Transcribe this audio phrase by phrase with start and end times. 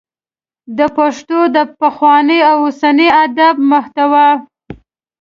[0.77, 4.29] د پښتو د پخواني او اوسني ادب محتوا